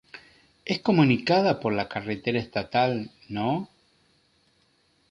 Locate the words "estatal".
2.39-3.11